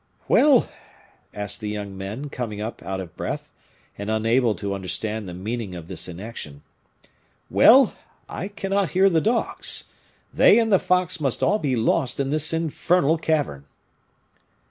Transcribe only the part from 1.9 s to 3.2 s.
men, coming up, out of